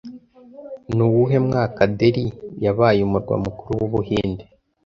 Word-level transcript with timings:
Ni 0.95 1.01
uwuhe 1.07 1.37
mwaka 1.47 1.81
Delhi 1.97 2.25
yabaye 2.63 2.99
umurwa 3.07 3.35
mukuru 3.43 3.71
w'Ubuhinde 3.79 4.43